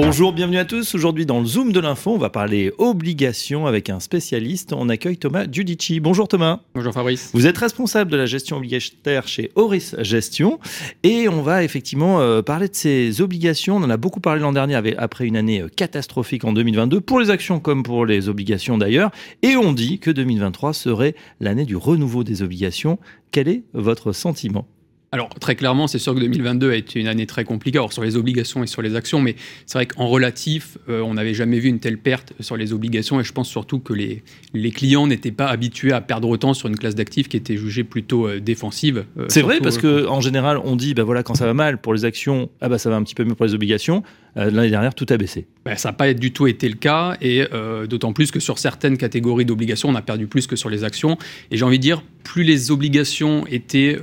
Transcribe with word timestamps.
Bonjour, 0.00 0.32
bienvenue 0.32 0.58
à 0.58 0.64
tous. 0.64 0.94
Aujourd'hui 0.94 1.26
dans 1.26 1.40
le 1.40 1.44
Zoom 1.44 1.72
de 1.72 1.80
l'info, 1.80 2.12
on 2.12 2.18
va 2.18 2.30
parler 2.30 2.72
obligations 2.78 3.66
avec 3.66 3.90
un 3.90 3.98
spécialiste. 3.98 4.72
On 4.72 4.88
accueille 4.88 5.16
Thomas 5.16 5.44
Giudici. 5.50 5.98
Bonjour 5.98 6.28
Thomas. 6.28 6.60
Bonjour 6.76 6.92
Fabrice. 6.92 7.32
Vous 7.34 7.48
êtes 7.48 7.58
responsable 7.58 8.08
de 8.08 8.16
la 8.16 8.24
gestion 8.24 8.58
obligataire 8.58 9.26
chez 9.26 9.50
Horis 9.56 9.96
Gestion 9.98 10.60
et 11.02 11.28
on 11.28 11.42
va 11.42 11.64
effectivement 11.64 12.20
euh, 12.20 12.42
parler 12.42 12.68
de 12.68 12.76
ces 12.76 13.20
obligations. 13.20 13.74
On 13.74 13.82
en 13.82 13.90
a 13.90 13.96
beaucoup 13.96 14.20
parlé 14.20 14.40
l'an 14.40 14.52
dernier 14.52 14.76
après 14.98 15.26
une 15.26 15.36
année 15.36 15.62
euh, 15.62 15.68
catastrophique 15.68 16.44
en 16.44 16.52
2022 16.52 17.00
pour 17.00 17.18
les 17.18 17.30
actions 17.30 17.58
comme 17.58 17.82
pour 17.82 18.06
les 18.06 18.28
obligations 18.28 18.78
d'ailleurs. 18.78 19.10
Et 19.42 19.56
on 19.56 19.72
dit 19.72 19.98
que 19.98 20.12
2023 20.12 20.74
serait 20.74 21.16
l'année 21.40 21.64
du 21.64 21.74
renouveau 21.74 22.22
des 22.22 22.42
obligations. 22.42 23.00
Quel 23.32 23.48
est 23.48 23.64
votre 23.74 24.12
sentiment? 24.12 24.68
Alors 25.10 25.30
très 25.40 25.56
clairement, 25.56 25.86
c'est 25.86 25.98
sûr 25.98 26.14
que 26.14 26.20
2022 26.20 26.70
a 26.70 26.76
été 26.76 27.00
une 27.00 27.08
année 27.08 27.26
très 27.26 27.44
compliquée, 27.44 27.78
alors 27.78 27.94
sur 27.94 28.02
les 28.02 28.16
obligations 28.16 28.62
et 28.62 28.66
sur 28.66 28.82
les 28.82 28.94
actions, 28.94 29.20
mais 29.20 29.36
c'est 29.64 29.78
vrai 29.78 29.86
qu'en 29.86 30.06
relatif, 30.06 30.76
euh, 30.90 31.00
on 31.00 31.14
n'avait 31.14 31.32
jamais 31.32 31.58
vu 31.58 31.70
une 31.70 31.80
telle 31.80 31.96
perte 31.96 32.34
sur 32.40 32.58
les 32.58 32.74
obligations, 32.74 33.18
et 33.18 33.24
je 33.24 33.32
pense 33.32 33.48
surtout 33.48 33.78
que 33.78 33.94
les, 33.94 34.22
les 34.52 34.70
clients 34.70 35.06
n'étaient 35.06 35.32
pas 35.32 35.46
habitués 35.46 35.92
à 35.92 36.02
perdre 36.02 36.28
autant 36.28 36.52
sur 36.52 36.68
une 36.68 36.76
classe 36.76 36.94
d'actifs 36.94 37.28
qui 37.28 37.38
était 37.38 37.56
jugée 37.56 37.84
plutôt 37.84 38.28
euh, 38.28 38.38
défensive. 38.38 39.06
Euh, 39.18 39.24
c'est 39.28 39.40
vrai 39.40 39.60
parce 39.60 39.78
que 39.78 40.06
en 40.06 40.20
général, 40.20 40.58
on 40.62 40.76
dit, 40.76 40.92
bah 40.92 41.04
voilà, 41.04 41.22
quand 41.22 41.34
ça 41.34 41.46
va 41.46 41.54
mal 41.54 41.78
pour 41.78 41.94
les 41.94 42.04
actions, 42.04 42.50
ah 42.60 42.68
bah 42.68 42.76
ça 42.76 42.90
va 42.90 42.96
un 42.96 43.02
petit 43.02 43.14
peu 43.14 43.24
mieux 43.24 43.34
pour 43.34 43.46
les 43.46 43.54
obligations. 43.54 44.02
L'année 44.36 44.70
dernière, 44.70 44.94
tout 44.94 45.06
a 45.08 45.16
baissé. 45.16 45.48
Bah, 45.64 45.74
ça 45.74 45.88
n'a 45.88 45.94
pas 45.94 46.14
du 46.14 46.32
tout 46.32 46.46
été 46.46 46.68
le 46.68 46.76
cas, 46.76 47.16
et 47.20 47.44
d'autant 47.88 48.12
plus 48.12 48.30
que 48.30 48.38
sur 48.38 48.58
certaines 48.60 48.96
catégories 48.96 49.44
d'obligations, 49.44 49.88
on 49.88 49.96
a 49.96 50.02
perdu 50.02 50.28
plus 50.28 50.46
que 50.46 50.54
sur 50.54 50.70
les 50.70 50.84
actions. 50.84 51.18
Et 51.50 51.56
j'ai 51.56 51.64
envie 51.64 51.78
de 51.78 51.82
dire, 51.82 52.04
plus 52.28 52.42
les 52.42 52.70
obligations 52.70 53.46
étaient 53.46 53.98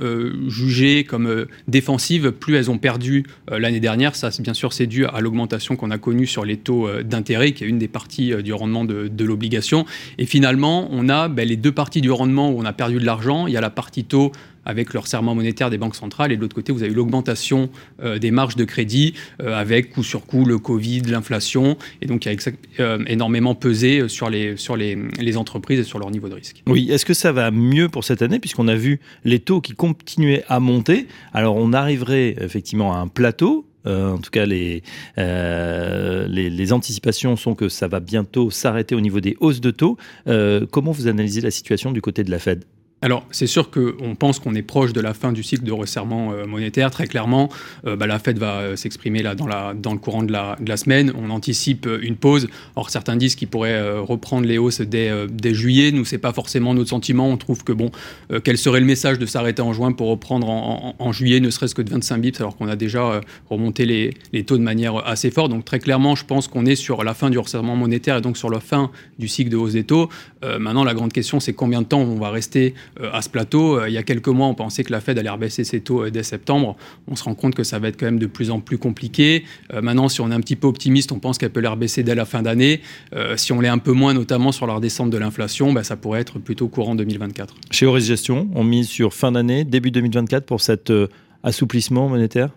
jugées 0.48 1.04
comme 1.04 1.28
euh, 1.28 1.46
défensives, 1.68 2.32
plus 2.32 2.56
elles 2.56 2.72
ont 2.72 2.78
perdu 2.78 3.24
euh, 3.52 3.60
l'année 3.60 3.78
dernière. 3.78 4.16
Ça, 4.16 4.30
bien 4.40 4.52
sûr, 4.52 4.72
c'est 4.72 4.88
dû 4.88 5.06
à 5.06 5.20
l'augmentation 5.20 5.76
qu'on 5.76 5.92
a 5.92 5.98
connue 5.98 6.26
sur 6.26 6.44
les 6.44 6.56
taux 6.56 6.88
euh, 6.88 7.04
d'intérêt, 7.04 7.52
qui 7.52 7.62
est 7.62 7.68
une 7.68 7.78
des 7.78 7.86
parties 7.86 8.34
du 8.42 8.52
rendement 8.52 8.84
de, 8.84 9.24
l'obligation. 9.24 9.86
Et 10.18 10.26
finalement, 10.26 10.88
on 10.90 11.08
a 11.08 11.28
ben, 11.28 11.46
les 11.46 11.56
deux 11.56 11.70
parties 11.70 12.00
du 12.00 12.10
rendement 12.10 12.50
où 12.50 12.58
on 12.60 12.64
a 12.64 12.72
perdu 12.72 12.98
de 12.98 13.04
l'argent. 13.04 13.46
Il 13.46 13.52
y 13.52 13.56
a 13.56 13.60
la 13.60 13.70
partie 13.70 14.02
taux 14.02 14.32
avec 14.66 14.92
leur 14.92 15.06
serment 15.06 15.34
monétaire 15.34 15.70
des 15.70 15.78
banques 15.78 15.96
centrales. 15.96 16.32
Et 16.32 16.36
de 16.36 16.42
l'autre 16.42 16.54
côté, 16.54 16.72
vous 16.72 16.82
avez 16.82 16.92
l'augmentation 16.92 17.70
euh, 18.02 18.18
des 18.18 18.30
marges 18.30 18.56
de 18.56 18.64
crédit 18.64 19.14
euh, 19.40 19.54
avec 19.54 19.90
coup 19.90 20.02
sur 20.02 20.26
coup 20.26 20.44
le 20.44 20.58
Covid, 20.58 21.02
l'inflation. 21.02 21.78
Et 22.02 22.06
donc, 22.06 22.26
il 22.26 22.32
y 22.32 22.36
a 22.36 22.50
euh, 22.80 23.02
énormément 23.06 23.54
pesé 23.54 24.08
sur, 24.08 24.28
les, 24.28 24.56
entreprises 25.36 25.78
et 25.80 25.84
sur 25.84 25.98
leur 25.98 26.10
niveau 26.10 26.28
de 26.28 26.34
risque. 26.34 26.62
Oui, 26.66 26.90
est-ce 26.90 27.06
que 27.06 27.14
ça 27.14 27.32
va 27.32 27.50
mieux 27.50 27.88
pour 27.88 28.04
cette 28.04 28.20
année, 28.20 28.40
puisqu'on 28.40 28.68
a 28.68 28.74
vu 28.74 29.00
les 29.24 29.38
taux 29.38 29.60
qui 29.60 29.72
continuaient 29.72 30.44
à 30.48 30.60
monter 30.60 31.06
Alors, 31.32 31.56
on 31.56 31.72
arriverait 31.72 32.36
effectivement 32.40 32.94
à 32.94 32.98
un 32.98 33.08
plateau. 33.08 33.66
en 33.86 34.18
tout 34.18 34.30
cas, 34.30 34.46
les, 34.46 34.82
anticipations 36.72 37.36
sont 37.36 37.54
que 37.54 37.68
ça 37.68 37.86
va 37.86 38.00
bientôt 38.00 38.50
s'arrêter 38.50 38.96
au 38.96 39.00
niveau 39.00 39.20
des 39.20 39.36
hausses 39.38 39.60
de 39.60 39.70
taux. 39.70 39.96
comment 40.72 40.90
vous 40.90 41.06
analysez 41.06 41.40
la 41.40 41.52
situation 41.52 41.92
du 41.92 42.02
côté 42.02 42.24
de 42.24 42.32
la 42.32 42.40
Fed? 42.40 42.64
Alors, 43.06 43.24
c'est 43.30 43.46
sûr 43.46 43.70
qu'on 43.70 44.16
pense 44.16 44.40
qu'on 44.40 44.56
est 44.56 44.62
proche 44.62 44.92
de 44.92 45.00
la 45.00 45.14
fin 45.14 45.30
du 45.30 45.44
cycle 45.44 45.62
de 45.62 45.70
resserrement 45.70 46.32
euh, 46.32 46.44
monétaire. 46.44 46.90
Très 46.90 47.06
clairement, 47.06 47.50
euh, 47.86 47.94
bah, 47.94 48.08
la 48.08 48.18
Fed 48.18 48.36
va 48.36 48.56
euh, 48.56 48.74
s'exprimer 48.74 49.22
dans, 49.22 49.92
le 49.92 49.98
courant 49.98 50.24
de 50.24 50.32
la, 50.32 50.76
semaine. 50.76 51.12
On 51.16 51.30
anticipe 51.30 51.88
une 52.02 52.16
pause. 52.16 52.48
Or, 52.74 52.90
certains 52.90 53.14
disent 53.14 53.36
qu'ils 53.36 53.46
pourraient 53.46 53.96
reprendre 54.00 54.44
les 54.44 54.58
hausses 54.58 54.80
dès, 54.80 55.54
juillet. 55.54 55.92
Nous, 55.92 56.04
c'est 56.04 56.18
pas 56.18 56.32
forcément 56.32 56.74
notre 56.74 56.88
sentiment. 56.88 57.28
On 57.28 57.36
trouve 57.36 57.62
que 57.62 57.72
bon, 57.72 57.92
quel 58.42 58.58
serait 58.58 58.80
le 58.80 58.86
message 58.86 59.20
de 59.20 59.26
s'arrêter 59.26 59.62
en 59.62 59.72
juin 59.72 59.92
pour 59.92 60.08
reprendre 60.08 60.48
en, 60.48 61.12
juillet, 61.12 61.38
ne 61.38 61.50
serait-ce 61.50 61.76
que 61.76 61.82
de 61.82 61.90
25 61.90 62.18
bips, 62.18 62.40
alors 62.40 62.56
qu'on 62.56 62.66
a 62.66 62.74
déjà 62.74 63.20
remonté 63.48 63.86
les, 63.86 64.14
les, 64.32 64.44
taux 64.44 64.58
de 64.58 64.62
manière 64.62 65.06
assez 65.06 65.30
forte. 65.30 65.50
Donc, 65.50 65.64
très 65.64 65.78
clairement, 65.78 66.16
je 66.16 66.24
pense 66.24 66.48
qu'on 66.48 66.66
est 66.66 66.74
sur 66.74 67.04
la 67.04 67.14
fin 67.14 67.30
du 67.30 67.38
resserrement 67.38 67.76
monétaire 67.76 68.16
et 68.16 68.20
donc 68.20 68.36
sur 68.36 68.50
la 68.50 68.58
fin 68.58 68.90
du 69.20 69.28
cycle 69.28 69.50
de 69.50 69.56
hausse 69.56 69.74
des 69.74 69.84
taux. 69.84 70.08
maintenant, 70.58 70.82
la 70.82 70.94
grande 70.94 71.12
question, 71.12 71.38
c'est 71.38 71.52
combien 71.52 71.82
de 71.82 71.86
temps 71.86 72.00
on 72.00 72.16
va 72.16 72.30
rester 72.30 72.74
à 73.12 73.22
ce 73.22 73.28
plateau. 73.28 73.80
Euh, 73.80 73.88
il 73.88 73.94
y 73.94 73.98
a 73.98 74.02
quelques 74.02 74.28
mois, 74.28 74.46
on 74.46 74.54
pensait 74.54 74.84
que 74.84 74.92
la 74.92 75.00
Fed 75.00 75.18
allait 75.18 75.30
rebaisser 75.30 75.64
ses 75.64 75.80
taux 75.80 76.04
euh, 76.04 76.10
dès 76.10 76.22
septembre. 76.22 76.76
On 77.08 77.16
se 77.16 77.24
rend 77.24 77.34
compte 77.34 77.54
que 77.54 77.64
ça 77.64 77.78
va 77.78 77.88
être 77.88 77.98
quand 77.98 78.06
même 78.06 78.18
de 78.18 78.26
plus 78.26 78.50
en 78.50 78.60
plus 78.60 78.78
compliqué. 78.78 79.44
maintenant, 79.82 80.08
si 80.08 80.20
on 80.20 80.30
est 80.30 80.34
un 80.34 80.40
petit 80.40 80.56
peu 80.56 80.66
optimiste, 80.66 81.12
on 81.12 81.18
pense 81.18 81.38
qu'elle 81.38 81.50
peut 81.50 81.60
les 81.60 81.68
rebaisser 81.68 82.02
dès 82.02 82.14
la 82.14 82.24
fin 82.24 82.42
d'année. 82.42 82.80
si 83.36 83.52
on 83.52 83.60
l'est 83.60 83.68
un 83.68 83.78
peu 83.78 83.92
moins, 83.92 84.14
notamment 84.14 84.52
sur 84.52 84.66
la 84.66 84.74
redescente 84.74 85.10
de 85.10 85.18
l'inflation, 85.18 85.72
bah, 85.72 85.84
ça 85.84 85.96
pourrait 85.96 86.20
être 86.20 86.38
plutôt 86.38 86.68
courant 86.68 86.94
2024. 86.94 87.54
Chez 87.70 87.86
Horis 87.86 88.04
Gestion, 88.04 88.48
on 88.54 88.64
mise 88.64 88.88
sur 88.88 89.14
fin 89.14 89.32
d'année, 89.32 89.64
début 89.64 89.90
2024 89.90 90.44
pour 90.44 90.60
cet 90.60 90.92
assouplissement 91.42 92.08
monétaire? 92.08 92.50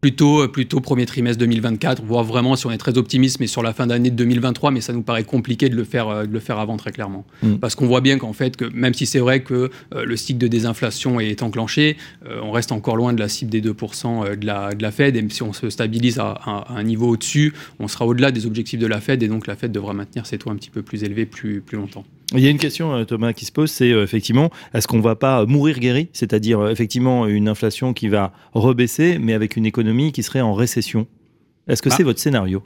Plutôt, 0.00 0.42
euh, 0.42 0.48
plutôt 0.48 0.78
premier 0.78 1.06
trimestre 1.06 1.40
2024, 1.40 2.04
voire 2.04 2.22
vraiment 2.22 2.54
si 2.54 2.66
on 2.66 2.70
est 2.70 2.78
très 2.78 2.96
optimiste, 2.98 3.40
mais 3.40 3.48
sur 3.48 3.64
la 3.64 3.72
fin 3.72 3.88
d'année 3.88 4.10
de 4.10 4.14
2023, 4.14 4.70
mais 4.70 4.80
ça 4.80 4.92
nous 4.92 5.02
paraît 5.02 5.24
compliqué 5.24 5.68
de 5.68 5.74
le 5.74 5.82
faire, 5.82 6.08
euh, 6.08 6.24
de 6.24 6.32
le 6.32 6.38
faire 6.38 6.60
avant 6.60 6.76
très 6.76 6.92
clairement. 6.92 7.26
Mm. 7.42 7.56
Parce 7.56 7.74
qu'on 7.74 7.88
voit 7.88 8.00
bien 8.00 8.16
qu'en 8.16 8.32
fait, 8.32 8.56
que 8.56 8.64
même 8.66 8.94
si 8.94 9.06
c'est 9.06 9.18
vrai 9.18 9.42
que 9.42 9.70
euh, 9.94 10.04
le 10.04 10.16
cycle 10.16 10.38
de 10.38 10.46
désinflation 10.46 11.18
est 11.18 11.42
enclenché, 11.42 11.96
on 12.42 12.52
reste 12.52 12.70
encore 12.70 12.96
loin 12.96 13.12
de 13.12 13.18
la 13.18 13.28
cible 13.28 13.50
des 13.50 13.60
2% 13.60 14.36
de 14.36 14.46
la, 14.46 14.74
de 14.74 14.82
la 14.82 14.92
Fed, 14.92 15.16
et 15.16 15.26
si 15.30 15.42
on 15.42 15.52
se 15.52 15.68
stabilise 15.68 16.20
à, 16.20 16.66
un 16.68 16.82
niveau 16.84 17.08
au-dessus, 17.08 17.52
on 17.80 17.88
sera 17.88 18.06
au-delà 18.06 18.30
des 18.30 18.46
objectifs 18.46 18.78
de 18.78 18.86
la 18.86 19.00
Fed, 19.00 19.22
et 19.22 19.28
donc 19.28 19.46
la 19.46 19.56
Fed 19.56 19.72
devra 19.72 19.94
maintenir 19.94 20.26
ses 20.26 20.38
taux 20.38 20.50
un 20.50 20.56
petit 20.56 20.70
peu 20.70 20.82
plus 20.82 21.02
élevés 21.02 21.26
plus, 21.26 21.60
plus 21.60 21.76
longtemps. 21.76 22.04
Il 22.34 22.40
y 22.40 22.46
a 22.46 22.50
une 22.50 22.58
question, 22.58 23.04
Thomas, 23.06 23.32
qui 23.32 23.46
se 23.46 23.52
pose, 23.52 23.70
c'est 23.70 23.88
effectivement, 23.88 24.50
est-ce 24.74 24.86
qu'on 24.86 24.98
ne 24.98 25.02
va 25.02 25.16
pas 25.16 25.46
mourir 25.46 25.78
guéri? 25.78 26.10
C'est-à-dire, 26.12 26.68
effectivement, 26.68 27.26
une 27.26 27.48
inflation 27.48 27.94
qui 27.94 28.08
va 28.08 28.32
rebaisser, 28.52 29.18
mais 29.18 29.32
avec 29.32 29.56
une 29.56 29.64
économie 29.64 30.12
qui 30.12 30.22
serait 30.22 30.42
en 30.42 30.52
récession. 30.52 31.06
Est-ce 31.68 31.80
que 31.80 31.88
bah. 31.88 31.94
c'est 31.96 32.02
votre 32.02 32.20
scénario? 32.20 32.62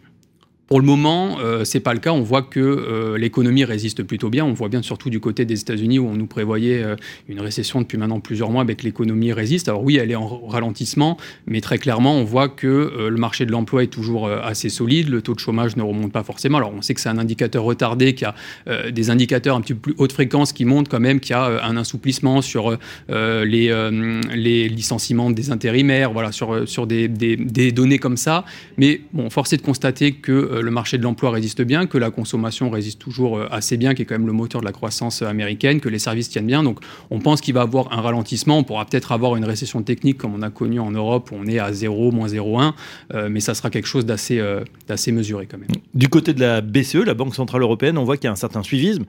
Pour 0.69 0.81
le 0.81 0.87
moment, 0.87 1.39
euh, 1.41 1.65
c'est 1.65 1.81
pas 1.81 1.93
le 1.93 1.99
cas. 1.99 2.13
On 2.13 2.23
voit 2.23 2.41
que 2.43 2.59
euh, 2.61 3.19
l'économie 3.19 3.65
résiste 3.65 4.05
plutôt 4.05 4.31
bien. 4.31 4.45
On 4.45 4.55
voit 4.55 4.71
bien 4.71 4.81
surtout 4.81 5.11
du 5.11 5.21
côté 5.21 5.45
des 5.45 5.61
États-Unis 5.61 5.99
où 5.99 6.09
on 6.09 6.15
nous 6.15 6.27
prévoyait 6.27 6.83
euh, 6.83 6.97
une 7.29 7.41
récession 7.41 7.81
depuis 7.83 7.99
maintenant 7.99 8.21
plusieurs 8.21 8.51
mois, 8.51 8.63
avec 8.63 8.83
l'économie 8.83 9.33
résiste. 9.33 9.69
Alors 9.69 9.83
oui, 9.83 9.97
elle 9.97 10.11
est 10.11 10.17
en 10.17 10.47
ralentissement, 10.47 11.19
mais 11.47 11.61
très 11.61 11.77
clairement, 11.77 12.15
on 12.15 12.25
voit 12.25 12.49
que 12.49 13.09
le 13.11 13.17
marché 13.17 13.45
de 13.45 13.53
l'emploi 13.53 13.83
est 13.83 13.89
toujours 13.89 14.29
assez 14.31 14.69
solide. 14.69 15.09
Le 15.09 15.21
taux 15.21 15.35
de 15.35 15.41
chômage 15.41 15.77
ne 15.77 15.83
remonte 15.83 16.13
pas 16.13 16.23
forcément. 16.23 16.59
Alors 16.59 16.73
on 16.75 16.81
sait 16.81 16.95
que 16.95 17.01
c'est 17.01 17.09
un 17.09 17.19
indicateur 17.19 17.65
retardé, 17.65 18.15
qu'il 18.15 18.27
y 18.27 18.71
a 18.71 18.91
des 18.91 19.11
indicateurs 19.11 19.57
un 19.57 19.61
petit 19.61 19.75
peu 19.75 19.81
plus 19.81 19.95
haute 19.99 20.13
fréquence 20.13 20.53
qui 20.53 20.65
montrent 20.65 20.91
quand 20.91 21.01
même 21.01 21.21
qu'il 21.21 21.33
y 21.33 21.39
a 21.39 21.65
un 21.65 21.77
assouplissement 21.77 22.41
sur 22.41 22.79
les, 23.09 24.69
licenciements 24.69 25.31
des 25.31 25.51
intérimaires, 25.51 26.13
voilà, 26.13 26.33
sur, 26.33 26.87
des, 26.87 27.09
des 27.09 27.73
données 27.73 27.99
comme 27.99 28.17
ça. 28.17 28.45
Mais 28.79 29.03
bon, 29.13 29.29
force 29.29 29.53
est 29.53 29.59
de 29.59 29.63
constater 29.63 30.13
que 30.13 30.52
le 30.61 30.71
marché 30.71 30.99
de 30.99 31.03
l'emploi 31.03 31.31
résiste 31.31 31.63
bien, 31.63 31.87
que 31.87 31.99
la 31.99 32.11
consommation 32.11 32.71
résiste 32.71 33.01
toujours 33.01 33.39
euh, 33.39 33.47
assez 33.51 33.77
bien, 33.77 33.95
qui 33.95 34.03
est 34.03 34.05
quand 34.05 34.15
même 34.15 34.27
le 34.27 34.33
moteur 34.33 34.61
de 34.61 34.67
la 34.67 34.73
croissance 34.73 35.23
américaine, 35.23 35.81
que 35.81 35.89
les 35.89 35.99
services 35.99 36.29
tiennent 36.29 36.47
bien. 36.47 36.63
Donc 36.63 36.81
on 37.11 37.21
pense 37.21 37.41
qu'il 37.41 37.55
va 37.55 37.63
avoir 37.63 37.93
un 37.93 38.01
ralentissement. 38.01 38.59
On 38.59 38.65
pourra 38.65 38.85
peut-être 38.85 39.13
avoir 39.13 39.37
une 39.37 39.45
récession 39.45 39.83
technique 39.83 40.19
comme 40.19 40.35
on 40.35 40.43
a 40.43 40.51
connu 40.51 40.81
en 40.81 40.91
Europe, 40.91 41.31
où 41.33 41.37
on 41.39 41.47
est 41.47 41.59
à 41.59 41.73
0, 41.73 42.11
moins 42.11 42.29
0,1, 42.29 42.73
euh, 43.15 43.29
mais 43.31 43.41
ça 43.41 43.55
sera 43.55 43.71
quelque 43.71 43.87
chose 43.87 44.07
d'assez 44.07 44.39
euh, 44.39 44.61
d'assez 44.89 45.13
mesuré 45.13 45.47
quand 45.47 45.59
même. 45.59 45.69
Du 45.95 46.09
côté 46.09 46.35
de 46.35 46.41
la 46.41 46.61
BCE, 46.61 47.05
la 47.07 47.15
Banque 47.15 47.35
Centrale 47.35 47.63
Européenne, 47.63 47.99
on 47.99 48.05
voit 48.05 48.17
qu'il 48.17 48.25
y 48.25 48.29
a 48.29 48.33
un 48.33 48.37
certain 48.37 48.63
suivisme. 48.63 49.05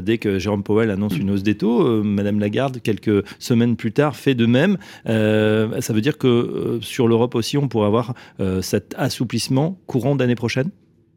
dès 0.00 0.18
que 0.18 0.38
Jérôme 0.38 0.62
Powell 0.62 0.90
annonce 0.90 1.16
une 1.16 1.30
hausse 1.30 1.42
des 1.42 1.56
taux, 1.56 2.02
Madame 2.02 2.40
Lagarde, 2.40 2.80
quelques 2.82 3.24
semaines 3.38 3.76
plus 3.76 3.92
tard, 3.92 4.16
fait 4.16 4.34
de 4.34 4.46
même. 4.46 4.78
ça 5.06 5.92
veut 5.92 6.00
dire 6.00 6.18
que 6.18 6.78
sur 6.80 7.08
l'Europe 7.08 7.34
aussi, 7.34 7.58
on 7.58 7.68
pourrait 7.68 7.86
avoir 7.86 8.14
cet 8.60 8.94
assouplissement 8.98 9.78
courant 9.86 10.16
d'année 10.16 10.34
prochaine? 10.34 10.70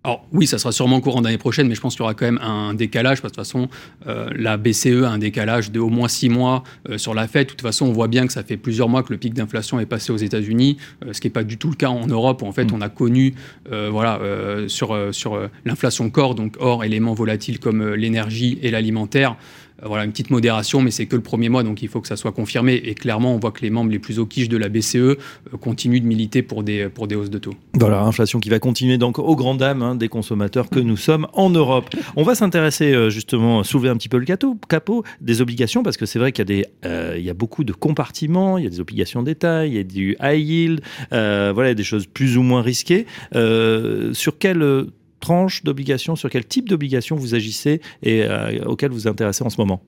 Alors 0.06 0.24
oui, 0.32 0.46
ça 0.46 0.60
sera 0.60 0.72
sûrement 0.72 1.02
courant 1.02 1.22
d'année 1.22 1.40
prochaine, 1.40 1.68
mais 1.68 1.74
je 1.74 1.82
pense 1.82 1.96
qu'il 1.96 2.02
y 2.02 2.04
aura 2.04 2.14
quand 2.14 2.26
même 2.26 2.40
un 2.40 2.76
décalage, 2.76 3.24
parce 3.24 3.32
que 3.32 3.38
de 3.40 3.44
toute 3.44 3.52
façon, 3.52 3.70
euh, 4.06 4.30
la 4.36 4.56
BCE 4.56 5.04
a 5.04 5.10
un 5.10 5.18
décalage 5.18 5.72
de 5.72 5.80
au 5.80 5.90
moins 5.90 6.08
six 6.08 6.30
mois 6.30 6.64
euh, 6.92 7.00
sur 7.00 7.16
la 7.16 7.28
Fed. 7.28 7.48
De 7.48 7.50
toute 7.50 7.64
façon, 7.64 7.88
on 7.88 7.92
voit 7.92 8.08
bien 8.08 8.28
que 8.28 8.34
ça 8.34 8.44
fait 8.44 8.56
plusieurs 8.56 8.88
mois 8.88 9.02
que 9.02 9.12
le 9.12 9.18
pic 9.18 9.34
d'inflation 9.34 9.80
est 9.80 9.88
passé 9.88 10.12
aux 10.12 10.18
États-Unis, 10.18 10.78
euh, 11.04 11.12
ce 11.12 11.20
qui 11.20 11.26
n'est 11.26 11.34
pas 11.34 11.44
du 11.44 11.58
tout 11.58 11.72
le 11.72 11.76
cas 11.76 11.90
en 11.90 12.06
Europe, 12.06 12.44
où 12.44 12.46
en 12.46 12.52
fait, 12.52 12.66
mm. 12.66 12.76
on 12.76 12.82
a 12.82 12.90
connu 12.90 13.34
voilà, 13.68 14.20
sur, 14.68 14.96
sur 15.12 15.40
l'inflation 15.66 16.10
corps, 16.10 16.36
donc 16.36 16.56
hors 16.60 16.84
éléments 16.84 17.14
volatiles 17.14 17.60
comme 17.60 17.94
l'énergie 17.94 18.60
et 18.62 18.70
l'alimentaire, 18.70 19.38
voilà, 19.84 20.06
une 20.06 20.12
petite 20.12 20.30
modération, 20.30 20.82
mais 20.82 20.92
c'est 20.92 21.06
que 21.06 21.16
le 21.16 21.22
premier 21.22 21.50
mois, 21.50 21.64
donc 21.64 21.82
il 21.82 21.90
faut 21.90 22.00
que 22.00 22.08
ça 22.08 22.16
soit 22.16 22.32
confirmé. 22.32 22.76
Et 22.76 22.96
clairement, 22.96 23.36
on 23.36 23.40
voit 23.40 23.52
que 23.52 23.62
les 23.62 23.70
membres 23.70 23.92
les 23.92 24.00
plus 24.00 24.20
au 24.20 24.26
quiche 24.26 24.48
de 24.48 24.58
la 24.58 24.70
BCE 24.70 24.96
euh, 24.96 25.18
continuent 25.60 26.02
de 26.02 26.08
militer 26.08 26.42
pour 26.42 26.64
des, 26.64 26.88
pour 26.88 27.08
des 27.08 27.16
hausses 27.16 27.30
de 27.30 27.38
taux. 27.38 27.54
Voilà, 27.74 28.02
inflation 28.02 28.40
qui 28.40 28.50
va 28.50 28.60
continuer 28.60 28.98
donc 28.98 29.20
aux 29.20 29.36
grandes 29.36 29.60
dames 29.60 29.82
hein, 29.82 29.96
des 29.96 30.08
consommateurs 30.08 30.70
que 30.70 30.80
nous 30.80 30.98
sommes 30.98 31.28
en 31.34 31.50
Europe. 31.50 31.90
On 32.16 32.24
va 32.24 32.36
s'intéresser 32.36 32.94
euh, 32.94 33.10
justement, 33.10 33.64
soulever 33.64 33.90
un 33.90 33.98
petit 33.98 34.10
peu 34.10 34.18
le 34.18 34.26
capot 34.68 35.04
des 35.22 35.42
obligations, 35.42 35.84
parce 35.84 35.98
que 35.98 36.06
c'est 36.06 36.20
vrai 36.20 36.32
qu'il 36.32 36.50
y, 36.50 36.64
a 36.64 37.18
il 37.18 37.24
y 37.24 37.30
a 37.30 37.34
beaucoup 37.34 37.64
de 37.64 37.74
compartiments, 37.74 38.58
il 38.58 38.64
y 38.64 38.68
a 38.68 38.70
des 38.70 38.80
obligations 38.80 39.24
d'État, 39.24 39.66
il 39.66 39.74
y 39.74 39.80
a 39.80 39.84
du 39.84 40.16
high 40.22 40.40
yield, 40.40 40.82
voilà, 41.12 41.74
des 41.74 41.84
choses 41.84 42.06
plus 42.06 42.38
ou 42.38 42.44
moins 42.44 42.62
risquées. 42.62 43.06
sur 43.34 44.38
quel 44.40 44.86
tranche 45.26 45.64
d'obligations, 45.64 46.16
sur 46.16 46.30
quel 46.30 46.46
type 46.46 46.70
d'obligations 46.70 47.16
vous 47.16 47.34
agissez 47.34 47.82
et 48.04 48.24
euh, 48.24 48.64
auquel 48.66 48.92
vous 48.92 49.00
vous 49.00 49.08
intéressez 49.08 49.44
en 49.44 49.50
ce 49.50 49.60
moment? 49.60 49.82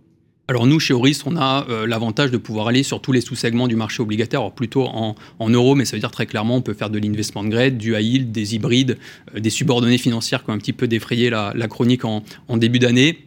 Alors 0.48 0.66
nous, 0.66 0.80
chez 0.80 0.96
Oris, 0.96 1.24
on 1.28 1.36
a 1.36 1.68
euh, 1.70 1.86
l'avantage 1.86 2.32
de 2.32 2.38
pouvoir 2.38 2.70
aller 2.70 2.82
sur 2.82 3.02
tous 3.02 3.12
les 3.12 3.22
sous-segments 3.22 3.68
du 3.68 3.76
marché 3.76 4.02
obligataire, 4.02 4.40
alors 4.40 4.56
plutôt 4.56 4.86
en, 4.88 5.16
euros, 5.50 5.76
mais 5.76 5.86
ça 5.86 5.96
veut 5.96 6.00
dire 6.00 6.10
très 6.10 6.26
clairement, 6.26 6.56
on 6.56 6.62
peut 6.62 6.74
faire 6.74 6.90
de 6.90 6.98
l'investment 6.98 7.44
grade, 7.44 7.78
du 7.78 7.96
high 7.96 8.04
yield, 8.04 8.32
des 8.32 8.56
hybrides, 8.56 8.98
euh, 9.36 9.40
des 9.40 9.52
subordonnées 9.52 10.00
financières 10.00 10.44
qui 10.44 10.50
ont 10.50 10.54
un 10.54 10.58
petit 10.58 10.74
peu 10.74 10.88
défrayé 10.88 11.30
la, 11.30 11.54
chronique 11.68 12.04
en, 12.04 12.24
début 12.56 12.80
d'année. 12.80 13.20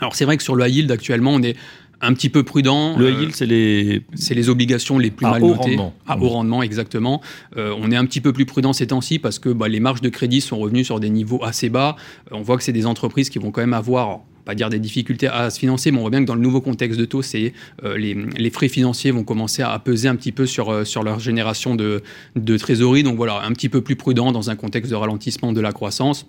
Alors 0.00 0.16
c'est 0.16 0.24
vrai 0.24 0.36
que 0.36 0.42
sur 0.42 0.56
le 0.56 0.66
high 0.66 0.74
yield, 0.74 0.90
actuellement, 0.90 1.32
on 1.32 1.42
est 1.42 1.56
un 2.02 2.12
petit 2.14 2.28
peu 2.28 2.42
prudent. 2.42 2.96
Le 2.98 3.10
yield, 3.10 3.34
c'est 3.34 3.46
les... 3.46 4.02
C'est 4.14 4.34
les 4.34 4.48
obligations 4.48 4.98
les 4.98 5.10
plus 5.10 5.26
mal 5.26 5.40
notées. 5.40 5.78
À 6.06 6.18
haut 6.18 6.28
rendement, 6.28 6.62
exactement. 6.62 7.22
on 7.56 7.90
est 7.90 7.96
un 7.96 8.04
petit 8.04 8.20
peu 8.20 8.32
plus 8.32 8.46
prudent 8.46 8.72
ces 8.72 8.88
temps-ci 8.88 9.18
parce 9.18 9.38
que 9.38 9.48
bah, 9.48 9.68
les 9.68 9.80
marges 9.80 10.00
de 10.00 10.08
crédit 10.08 10.40
sont 10.40 10.58
revenues 10.58 10.84
sur 10.84 11.00
des 11.00 11.10
niveaux 11.10 11.42
assez 11.42 11.68
bas. 11.68 11.96
on 12.30 12.42
voit 12.42 12.56
que 12.56 12.62
c'est 12.62 12.72
des 12.72 12.86
entreprises 12.86 13.30
qui 13.30 13.38
vont 13.38 13.50
quand 13.50 13.60
même 13.60 13.74
avoir 13.74 14.20
pas 14.44 14.54
dire 14.54 14.70
des 14.70 14.78
difficultés 14.78 15.28
à 15.28 15.50
se 15.50 15.58
financer, 15.58 15.90
mais 15.90 15.98
on 15.98 16.02
voit 16.02 16.10
bien 16.10 16.20
que 16.20 16.26
dans 16.26 16.34
le 16.34 16.40
nouveau 16.40 16.60
contexte 16.60 16.98
de 16.98 17.04
taux, 17.04 17.22
c'est 17.22 17.52
euh, 17.84 17.96
les, 17.96 18.50
frais 18.50 18.68
financiers 18.68 19.10
vont 19.10 19.24
commencer 19.24 19.62
à 19.62 19.78
peser 19.78 20.08
un 20.08 20.16
petit 20.16 20.32
peu 20.32 20.46
sur, 20.46 20.70
euh, 20.70 20.84
sur 20.84 21.02
leur 21.02 21.20
génération 21.20 21.74
de, 21.74 22.02
de 22.36 22.56
trésorerie. 22.56 23.02
Donc 23.02 23.16
voilà, 23.16 23.42
un 23.42 23.52
petit 23.52 23.68
peu 23.68 23.80
plus 23.80 23.96
prudent 23.96 24.32
dans 24.32 24.50
un 24.50 24.56
contexte 24.56 24.90
de 24.90 24.96
ralentissement 24.96 25.52
de 25.52 25.60
la 25.60 25.72
croissance. 25.72 26.26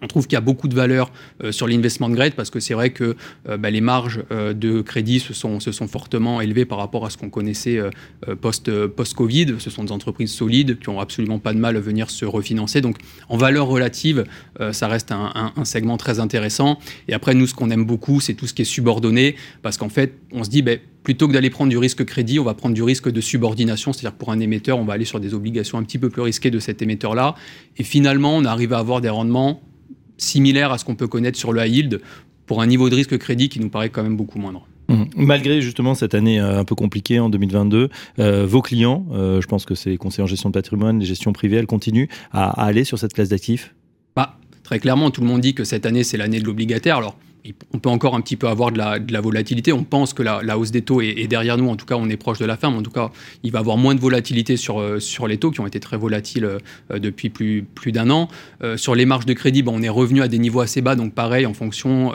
On 0.00 0.06
trouve 0.06 0.26
qu'il 0.26 0.34
y 0.34 0.36
a 0.36 0.42
beaucoup 0.42 0.68
de 0.68 0.74
valeur 0.74 1.10
euh, 1.42 1.50
sur 1.50 1.66
l'investment 1.66 2.08
grade 2.10 2.34
parce 2.34 2.50
que 2.50 2.60
c'est 2.60 2.74
vrai 2.74 2.90
que 2.90 3.16
euh, 3.48 3.56
bah, 3.56 3.70
les 3.70 3.80
marges 3.80 4.22
euh, 4.30 4.52
de 4.52 4.80
crédit 4.80 5.18
se 5.18 5.34
sont, 5.34 5.58
se 5.60 5.72
sont 5.72 5.88
fortement 5.88 6.40
élevées 6.40 6.64
par 6.64 6.78
rapport 6.78 7.04
à 7.04 7.10
ce 7.10 7.16
qu'on 7.16 7.30
connaissait 7.30 7.80
post, 8.40 8.70
post-Covid. 8.86 9.56
Ce 9.58 9.70
sont 9.70 9.84
des 9.84 9.92
entreprises 9.92 10.32
solides 10.32 10.78
qui 10.78 10.90
n'ont 10.90 11.00
absolument 11.00 11.38
pas 11.38 11.52
de 11.52 11.58
mal 11.58 11.76
à 11.76 11.80
venir 11.80 12.10
se 12.10 12.24
refinancer. 12.24 12.80
Donc 12.80 12.96
en 13.28 13.36
valeur 13.36 13.66
relative, 13.66 14.24
ça 14.72 14.88
reste 14.88 15.12
un, 15.12 15.52
segment 15.64 15.96
très 15.96 16.20
intéressant. 16.20 16.78
Et 17.08 17.14
après, 17.14 17.34
nous, 17.34 17.46
ce 17.46 17.54
qu'on 17.54 17.70
aime 17.70 17.84
beaucoup, 17.84 18.20
c'est 18.20 18.34
tout 18.34 18.46
ce 18.46 18.54
qui 18.54 18.62
est 18.62 18.66
subordonné 18.66 19.36
parce 19.62 19.76
qu'en 19.76 19.88
fait, 19.88 20.14
on 20.32 20.44
se 20.44 20.50
dit, 20.50 20.62
bah, 20.62 20.72
plutôt 21.02 21.28
que 21.28 21.32
d'aller 21.32 21.50
prendre 21.50 21.70
du 21.70 21.78
risque 21.78 22.04
crédit, 22.04 22.38
on 22.38 22.44
va 22.44 22.54
prendre 22.54 22.74
du 22.74 22.82
risque 22.82 23.10
de 23.10 23.20
subordination, 23.20 23.92
c'est-à-dire 23.92 24.16
pour 24.16 24.30
un 24.30 24.40
émetteur, 24.40 24.78
on 24.78 24.84
va 24.84 24.94
aller 24.94 25.04
sur 25.04 25.20
des 25.20 25.34
obligations 25.34 25.78
un 25.78 25.82
petit 25.82 25.98
peu 25.98 26.10
plus 26.10 26.22
risquées 26.22 26.50
de 26.50 26.58
cet 26.58 26.82
émetteur-là. 26.82 27.34
Et 27.76 27.84
finalement, 27.84 28.36
on 28.36 28.44
arrive 28.44 28.72
à 28.72 28.78
avoir 28.78 29.00
des 29.00 29.08
rendements 29.08 29.62
similaire 30.18 30.72
à 30.72 30.78
ce 30.78 30.84
qu'on 30.84 30.94
peut 30.94 31.08
connaître 31.08 31.38
sur 31.38 31.52
le 31.52 31.64
high 31.64 31.74
yield 31.74 32.00
pour 32.46 32.60
un 32.60 32.66
niveau 32.66 32.90
de 32.90 32.94
risque 32.94 33.16
crédit 33.18 33.48
qui 33.48 33.60
nous 33.60 33.68
paraît 33.68 33.90
quand 33.90 34.02
même 34.02 34.16
beaucoup 34.16 34.38
moindre. 34.38 34.66
Mmh. 34.88 35.04
Malgré 35.16 35.60
justement 35.60 35.94
cette 35.94 36.14
année 36.14 36.40
euh, 36.40 36.58
un 36.58 36.64
peu 36.64 36.74
compliquée 36.74 37.20
en 37.20 37.28
2022, 37.28 37.90
euh, 38.18 38.46
vos 38.46 38.62
clients, 38.62 39.06
euh, 39.12 39.40
je 39.40 39.46
pense 39.46 39.66
que 39.66 39.74
c'est 39.74 39.90
les 39.90 39.98
conseillers 39.98 40.24
en 40.24 40.26
gestion 40.26 40.48
de 40.48 40.54
patrimoine, 40.54 40.98
les 40.98 41.04
gestions 41.04 41.32
privées, 41.32 41.56
elles 41.56 41.66
continuent 41.66 42.08
à, 42.32 42.48
aller 42.64 42.84
sur 42.84 42.98
cette 42.98 43.12
classe 43.12 43.28
d'actifs? 43.28 43.74
Bah, 44.16 44.38
Très 44.62 44.78
clairement, 44.78 45.10
tout 45.10 45.20
le 45.20 45.26
monde 45.26 45.42
dit 45.42 45.54
que 45.54 45.64
cette 45.64 45.84
année 45.84 46.04
c'est 46.04 46.16
l'année 46.16 46.40
de 46.40 46.46
l'obligataire. 46.46 46.96
Alors 46.96 47.16
on 47.72 47.78
peut 47.78 47.88
encore 47.88 48.14
un 48.14 48.20
petit 48.20 48.36
peu 48.36 48.48
avoir 48.48 48.72
de 48.72 48.78
la, 48.78 49.20
volatilité. 49.20 49.72
On 49.72 49.84
pense 49.84 50.12
que 50.14 50.22
la, 50.22 50.58
hausse 50.58 50.70
des 50.70 50.82
taux 50.82 51.00
est, 51.00 51.26
derrière 51.26 51.56
nous. 51.56 51.68
En 51.68 51.76
tout 51.76 51.86
cas, 51.86 51.96
on 51.96 52.08
est 52.08 52.16
proche 52.16 52.38
de 52.38 52.44
la 52.44 52.56
fin. 52.56 52.70
Mais 52.70 52.78
en 52.78 52.82
tout 52.82 52.90
cas, 52.90 53.10
il 53.42 53.52
va 53.52 53.58
y 53.58 53.60
avoir 53.60 53.76
moins 53.76 53.94
de 53.94 54.00
volatilité 54.00 54.56
sur, 54.56 54.80
euh, 54.80 54.98
sur 55.00 55.26
les 55.26 55.38
taux 55.38 55.50
qui 55.50 55.60
ont 55.60 55.66
été 55.66 55.80
très 55.80 55.96
volatiles 55.96 56.44
euh, 56.44 56.98
depuis 56.98 57.30
plus, 57.30 57.64
plus 57.74 57.92
d'un 57.92 58.10
an. 58.10 58.28
Euh, 58.62 58.76
sur 58.76 58.94
les 58.94 59.06
marges 59.06 59.26
de 59.26 59.32
crédit, 59.32 59.62
on 59.66 59.82
est 59.82 59.88
revenu 59.88 60.22
à 60.22 60.28
des 60.28 60.38
niveaux 60.38 60.60
assez 60.60 60.80
bas. 60.80 60.96
Donc, 60.96 61.14
pareil, 61.14 61.46
en 61.46 61.54
fonction 61.54 62.12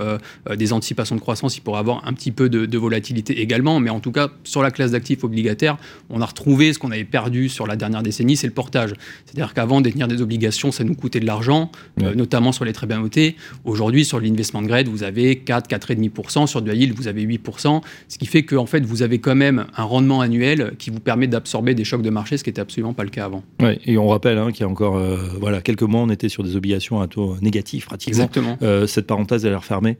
des 0.55 0.73
anticipations 0.73 1.15
de 1.15 1.21
croissance, 1.21 1.57
il 1.57 1.61
pourrait 1.61 1.79
avoir 1.79 2.05
un 2.07 2.13
petit 2.13 2.31
peu 2.31 2.49
de, 2.49 2.77
volatilité 2.77 3.41
également. 3.41 3.79
Mais 3.79 3.89
en 3.89 3.99
tout 3.99 4.11
cas, 4.11 4.29
sur 4.43 4.61
la 4.61 4.71
classe 4.71 4.91
d'actifs 4.91 5.23
obligataires, 5.23 5.77
on 6.09 6.21
a 6.21 6.25
retrouvé 6.25 6.73
ce 6.73 6.79
qu'on 6.79 6.91
avait 6.91 7.03
perdu 7.03 7.49
sur 7.49 7.67
la 7.67 7.75
dernière 7.75 8.03
décennie, 8.03 8.35
c'est 8.35 8.47
le 8.47 8.53
portage. 8.53 8.93
C'est-à-dire 9.25 9.53
qu'avant, 9.53 9.81
détenir 9.81 10.07
des 10.07 10.21
obligations, 10.21 10.71
ça 10.71 10.83
nous 10.83 10.95
coûtait 10.95 11.19
de 11.19 11.25
l'argent, 11.25 11.71
notamment 11.97 12.51
sur 12.51 12.65
les 12.65 12.73
très 12.73 12.87
bien 12.87 12.99
notés. 12.99 13.35
Aujourd'hui, 13.63 14.05
sur 14.05 14.19
l'investment 14.19 14.61
grade, 14.61 14.87
vous 14.87 15.03
avez 15.03 15.22
4, 15.45 15.69
4,5%. 15.69 16.47
Sur 16.47 16.61
du 16.61 16.71
high 16.71 16.81
yield, 16.81 16.95
vous 16.95 17.07
avez 17.07 17.25
8%. 17.25 17.81
Ce 18.07 18.17
qui 18.17 18.25
fait 18.25 18.43
que 18.43 18.55
en 18.55 18.65
fait, 18.65 18.85
vous 18.85 19.01
avez 19.01 19.19
quand 19.19 19.35
même 19.35 19.65
un 19.75 19.83
rendement 19.83 20.21
annuel 20.21 20.73
qui 20.77 20.89
vous 20.89 20.99
permet 20.99 21.27
d'absorber 21.27 21.73
des 21.75 21.83
chocs 21.83 22.01
de 22.01 22.09
marché, 22.09 22.37
ce 22.37 22.43
qui 22.43 22.49
n'était 22.49 22.61
absolument 22.61 22.93
pas 22.93 23.03
le 23.03 23.09
cas 23.09 23.25
avant. 23.25 23.43
Ouais, 23.61 23.79
et 23.85 23.97
on 23.97 24.07
rappelle 24.07 24.37
hein, 24.37 24.51
qu'il 24.51 24.61
y 24.61 24.63
a 24.63 24.69
encore 24.69 24.97
euh, 24.97 25.17
voilà, 25.39 25.61
quelques 25.61 25.83
mois, 25.83 26.01
on 26.01 26.09
était 26.09 26.29
sur 26.29 26.43
des 26.43 26.55
obligations 26.55 27.01
à 27.01 27.07
taux 27.07 27.35
négatif 27.41 27.85
pratiquement. 27.85 28.25
Exactement. 28.25 28.57
Euh, 28.61 28.87
cette 28.87 29.07
parenthèse, 29.07 29.45
elle 29.45 29.53
est 29.53 29.57
refermée 29.57 29.97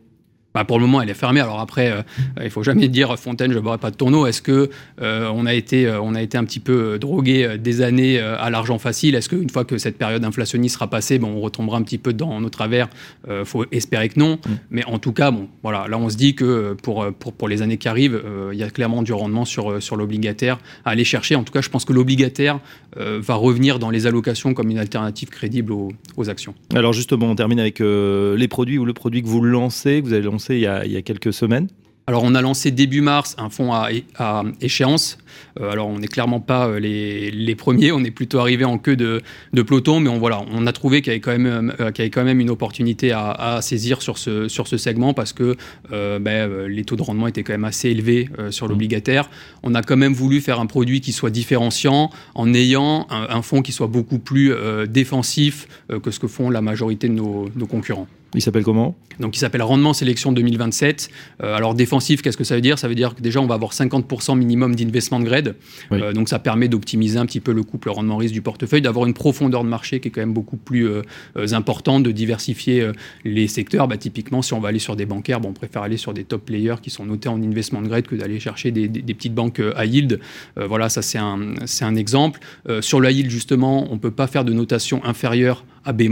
bah, 0.54 0.66
pour 0.66 0.80
le 0.80 0.86
moment, 0.86 1.02
elle 1.02 1.10
est 1.10 1.16
fermée. 1.16 1.40
Alors 1.40 1.60
après, 1.60 1.92
euh, 1.92 2.02
il 2.44 2.50
faut 2.50 2.64
jamais 2.64 2.88
dire 2.88 3.18
Fontaine, 3.18 3.52
je 3.52 3.58
ne 3.58 3.62
boirai 3.62 3.80
pas 3.80 3.92
de 3.92 3.96
tourneau. 3.96 4.28
Est-ce 4.28 4.42
que 4.42 4.70
euh, 5.02 5.32
on 5.34 5.46
a 5.46 5.54
été, 5.54 5.88
euh, 5.88 6.00
on 6.02 6.16
a 6.16 6.22
été 6.22 6.38
un 6.38 6.44
petit 6.44 6.60
peu 6.60 7.00
drogué 7.00 7.58
des 7.58 7.82
années 7.82 8.20
à 8.20 8.50
l'argent 8.50 8.78
facile? 8.78 9.16
Est-ce 9.16 9.30
qu'une 9.30 9.50
fois 9.50 9.66
que 9.66 9.78
cette 9.78 9.98
période 9.98 10.24
inflationniste 10.24 10.76
sera 10.76 10.90
passée, 10.90 11.18
bon, 11.20 11.30
on 11.30 11.42
retombera 11.42 11.78
un 11.78 11.82
petit 11.82 11.98
peu 11.98 12.14
dans 12.14 12.40
nos 12.40 12.50
travers? 12.50 12.88
Il 13.28 13.46
faut 13.46 13.66
espérer 13.72 14.10
que 14.10 14.20
non. 14.20 14.36
Mm. 14.36 14.50
Mais 14.72 14.86
en 14.86 15.00
tout 15.00 15.12
cas, 15.12 15.32
bon, 15.32 15.48
voilà, 15.64 15.88
là, 15.88 15.98
on 15.98 16.10
se 16.10 16.18
dit 16.18 16.36
que 16.36 16.76
pour, 16.84 17.12
pour, 17.14 17.34
pour 17.34 17.48
les 17.48 17.62
années 17.62 17.78
qui 17.78 17.88
arrivent, 17.88 18.22
il 18.52 18.58
y 18.58 18.64
a 18.64 18.70
clairement 18.70 19.02
du 19.02 19.14
rendement 19.14 19.46
sur, 19.46 19.82
sur 19.82 19.96
l'obligataire 19.96 20.60
à 20.86 20.92
aller 20.92 21.04
chercher. 21.04 21.36
En 21.36 21.44
tout 21.44 21.54
cas, 21.54 21.62
je 21.62 21.70
pense 21.70 21.86
que 21.86 21.94
l'obligataire 21.94 22.60
va 22.96 23.36
revenir 23.36 23.80
dans 23.80 23.90
les 23.90 24.06
allocations 24.06 24.54
comme 24.54 24.70
une 24.70 24.78
alternative 24.78 25.30
crédible 25.30 25.72
aux, 25.72 25.92
aux 26.18 26.30
actions. 26.30 26.54
Alors 26.76 26.94
justement, 26.94 27.28
on 27.28 27.36
termine 27.36 27.60
avec 27.60 27.80
les 27.80 28.48
produits 28.48 28.78
ou 28.78 28.86
le 28.86 28.94
produit 28.94 29.24
que 29.24 29.28
vous 29.28 29.42
lancez, 29.42 30.02
que 30.02 30.08
vous 30.08 30.14
avez 30.14 30.24
lancé 30.44 30.56
il 30.56 30.92
y 30.92 30.98
a, 30.98 31.02
quelques 31.02 31.34
semaines 31.34 31.68
alors, 32.06 32.24
on 32.26 32.36
a 32.36 32.42
lancé 32.42 32.70
début 32.72 33.00
mars 33.00 33.34
un 33.38 33.50
fonds 33.50 33.72
à, 33.72 34.44
échéance. 34.60 35.18
Euh, 35.58 35.72
alors, 35.72 35.88
on 35.88 36.00
n'est 36.00 36.08
clairement 36.08 36.42
pas 36.42 36.68
euh, 36.68 36.78
les, 36.78 37.56
premiers, 37.56 37.94
on 37.94 38.04
est 38.04 38.12
plutôt 38.12 38.40
arrivé 38.40 38.66
en 38.66 38.78
queue 38.78 38.98
de, 38.98 39.22
peloton, 39.54 40.02
mais 40.02 40.10
on, 40.10 40.20
voilà, 40.20 40.44
on 40.52 40.68
a 40.68 40.74
trouvé 40.74 41.02
qu'il 41.02 41.14
y, 41.14 41.16
avait 41.16 41.22
quand 41.22 41.32
même, 41.32 41.74
euh, 41.80 41.92
avait 41.98 42.10
quand 42.10 42.26
même 42.26 42.42
une 42.42 42.50
opportunité 42.50 43.14
à, 43.14 43.60
saisir 43.62 44.02
sur 44.02 44.18
ce, 44.18 44.50
sur 44.50 44.68
ce 44.68 44.76
segment 44.76 45.14
parce 45.14 45.32
que 45.32 45.56
ben, 45.90 46.68
les 46.68 46.84
taux 46.84 46.98
de 46.98 47.04
rendement 47.04 47.28
étaient 47.28 47.44
quand 47.44 47.54
même 47.54 47.64
assez 47.64 47.90
élevés 47.90 48.28
sur 48.50 48.66
mmh. 48.66 48.70
l'obligataire. 48.70 49.30
On 49.64 49.74
a 49.74 49.82
quand 49.82 49.96
même 49.96 50.14
voulu 50.14 50.42
faire 50.42 50.60
un 50.60 50.66
produit 50.66 51.00
qui 51.00 51.14
soit 51.14 51.30
différenciant 51.30 52.10
en 52.36 52.54
ayant 52.54 53.08
un, 53.10 53.42
fonds 53.44 53.62
qui 53.62 53.72
soit 53.72 53.88
beaucoup 53.88 54.20
plus 54.20 54.54
défensif 54.90 55.70
que 56.04 56.12
ce 56.12 56.20
que 56.20 56.28
font 56.28 56.50
la 56.50 56.62
majorité 56.62 57.08
de 57.08 57.14
nos 57.14 57.68
concurrents. 57.70 58.10
Il 58.36 58.42
s'appelle 58.42 58.64
comment? 58.64 58.96
Donc 59.20 59.36
il 59.36 59.40
s'appelle 59.40 59.62
Rendement 59.62 59.94
Sélection 59.94 60.32
2027. 60.32 61.10
Euh, 61.44 61.56
alors 61.56 61.76
défensif, 61.76 62.22
qu'est-ce 62.22 62.38
que 62.38 62.44
ça 62.44 62.56
veut 62.56 62.62
dire? 62.62 62.80
Ça 62.80 62.88
veut 62.88 62.96
dire 62.96 63.16
que 63.16 63.22
déjà 63.22 63.40
on 63.40 63.46
va 63.46 63.56
avoir 63.56 63.74
50% 63.74 64.38
minimum 64.38 64.76
d'investment 64.76 65.20
grade. 65.20 65.56
Euh, 65.92 66.14
donc 66.14 66.30
ça 66.30 66.40
permet 66.40 66.68
d'optimiser 66.68 67.20
un 67.20 67.26
petit 67.26 67.40
peu 67.40 67.54
le 67.54 67.64
couple 67.64 67.90
rendement-risque 67.90 68.34
du 68.34 68.42
portefeuille, 68.42 68.82
d'avoir 68.82 69.06
une 69.06 69.14
profondeur 69.14 69.64
de 69.64 69.70
marché 69.70 70.00
qui 70.00 70.08
est 70.08 70.12
quand 70.12 70.22
même 70.22 70.34
beaucoup 70.34 70.58
plus 70.58 70.88
euh, 70.88 71.04
importante, 71.52 72.04
de 72.04 72.12
diversifier 72.12 72.92
les 73.24 73.48
secteurs. 73.48 73.88
Bah, 73.88 73.98
typiquement, 73.98 74.42
si 74.42 74.54
on 74.54 74.60
va 74.60 74.70
aller 74.70 74.80
sur 74.80 74.96
des 74.96 75.06
bancaires, 75.06 75.40
bon, 75.40 75.50
on 75.50 75.54
préfère 75.54 75.84
aller 75.84 75.98
sur 75.98 76.14
des 76.14 76.24
top 76.24 76.46
players 76.46 76.76
qui 76.82 76.90
sont 76.90 77.06
notés 77.06 77.30
en 77.30 77.42
investment 77.42 77.82
grade 77.82 78.08
que 78.08 78.16
d'aller 78.16 78.40
chercher 78.40 78.72
des, 78.72 78.88
petites 78.88 79.36
banques 79.36 79.62
à 79.76 79.86
yield. 79.86 80.20
voilà, 80.56 80.90
ça 80.90 81.02
c'est 81.02 81.18
un, 81.18 81.54
un 81.82 81.96
exemple. 81.96 82.40
sur 82.82 83.00
le 83.00 83.12
yield, 83.12 83.30
justement, 83.30 83.88
on 83.92 83.96
ne 83.96 84.00
peut 84.00 84.12
pas 84.12 84.28
faire 84.28 84.46
de 84.46 84.54
notation 84.54 85.04
inférieure 85.06 85.64
à 85.86 85.94
B-. 85.94 86.04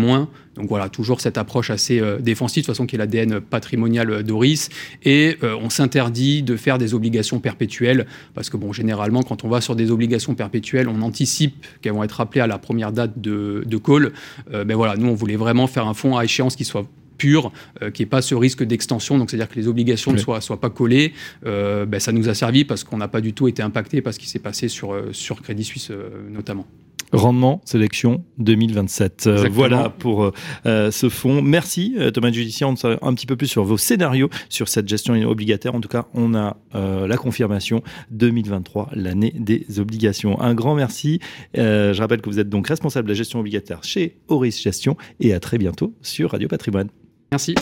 Donc 0.56 0.68
voilà, 0.68 0.90
toujours 0.90 1.22
cette 1.22 1.38
approche 1.38 1.70
assez 1.70 2.00
euh, 2.00 2.20
défensive, 2.20 2.64
de 2.64 2.66
toute 2.66 2.76
façon 2.76 2.86
qui 2.86 2.96
est 2.96 3.00
l'ADN 3.00 3.40
patrimonial 3.40 4.24
d'Oris. 4.24 4.70
Et 5.04 5.38
euh, 5.44 5.56
on 5.62 5.70
s'interdit 5.70 6.44
de 6.44 6.56
faire 6.56 6.78
des 6.78 6.94
obligations 6.94 7.40
perpétuelles, 7.40 8.06
parce 8.34 8.50
que 8.50 8.58
bon, 8.58 8.74
généralement, 8.74 9.24
quand 9.24 9.44
on 9.44 9.50
va 9.50 9.62
sur 9.62 9.76
des 9.76 9.92
obligations 9.92 10.36
perpétuelles, 10.36 10.88
on 10.88 11.02
anticipe 11.02 11.66
qu'elles 11.82 11.94
vont 11.94 12.04
être 12.04 12.20
appelées 12.22 12.42
à 12.42 12.48
la 12.48 12.58
première 12.58 12.92
date 12.92 13.20
de, 13.20 13.64
call. 13.84 14.12
Euh, 14.54 14.64
ben 14.64 14.76
voilà, 14.76 14.96
nous, 14.98 15.08
on 15.08 15.16
voulait 15.16 15.38
vraiment 15.38 15.68
faire 15.68 15.88
un 15.88 15.94
fonds 15.94 16.18
à 16.18 16.24
échéance 16.24 16.56
qui 16.56 16.66
soit 16.66 16.86
pur, 17.18 17.52
qui 17.94 18.02
n'ait 18.02 18.08
pas 18.08 18.24
ce 18.24 18.34
risque 18.34 18.64
d'extension, 18.64 19.20
donc 19.20 19.30
c'est-à-dire 19.30 19.48
que 19.48 19.54
les 19.54 19.68
obligations 19.68 20.12
ne 20.12 20.18
soient, 20.18 20.42
soient, 20.42 20.60
pas 20.60 20.72
collées, 20.72 21.14
ben, 21.44 22.00
ça 22.00 22.12
nous 22.12 22.30
a 22.30 22.34
servi 22.34 22.66
parce 22.66 22.84
qu'on 22.84 22.98
n'a 22.98 23.08
pas 23.08 23.22
du 23.22 23.34
tout 23.34 23.48
été 23.48 23.62
impacté 23.62 24.02
par 24.02 24.12
ce 24.12 24.18
qui 24.18 24.28
s'est 24.28 24.40
passé 24.40 24.68
sur, 24.68 25.00
sur 25.12 25.40
Crédit 25.44 25.64
Suisse 25.64 25.92
notamment. 26.32 26.66
Rendement 27.12 27.62
Sélection 27.66 28.24
2027. 28.38 29.28
Euh, 29.28 29.50
voilà 29.52 29.90
pour 29.90 30.24
euh, 30.24 30.34
euh, 30.66 30.92
ce 30.92 31.10
fonds. 31.10 31.42
Merci 31.42 31.96
Thomas 32.14 32.32
Judicien. 32.32 32.70
On 32.70 32.76
sait 32.76 32.98
un 33.02 33.14
petit 33.14 33.26
peu 33.26 33.36
plus 33.36 33.48
sur 33.48 33.64
vos 33.64 33.78
scénarios 33.78 34.30
sur 34.50 34.68
cette 34.68 34.88
gestion 34.88 35.14
obligataire. 35.28 35.76
En 35.76 35.82
tout 35.82 35.90
cas, 35.90 36.08
on 36.14 36.34
a 36.36 36.58
la 36.74 37.18
confirmation 37.18 37.82
2023, 38.12 38.90
l'année 38.94 39.34
des 39.38 39.80
obligations. 39.80 40.40
Un 40.42 40.54
grand 40.54 40.76
merci. 40.76 41.20
je 41.56 42.00
rappelle 42.00 42.22
que 42.22 42.30
vous 42.30 42.40
êtes 42.40 42.50
donc 42.50 42.68
responsable 42.68 43.08
de 43.08 43.14
la 43.14 43.18
gestion 43.18 43.40
obligataire 43.40 43.84
chez 43.84 44.18
Auris 44.28 44.52
Gestion 44.52 44.96
et 45.20 45.34
à 45.34 45.40
très 45.40 45.58
bientôt 45.58 45.94
sur 46.02 46.32
Radio 46.32 46.48
Patrimoine. 46.48 46.90
Merci. 47.32 47.56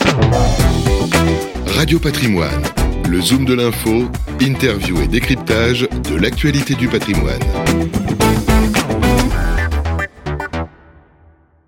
Radio 1.66 1.98
Patrimoine, 1.98 2.62
le 3.08 3.20
zoom 3.20 3.44
de 3.44 3.54
l'info, 3.54 4.10
interview 4.40 5.00
et 5.00 5.08
décryptage 5.08 5.88
de 6.10 6.16
l'actualité 6.16 6.74
du 6.74 6.88
patrimoine. 6.88 7.40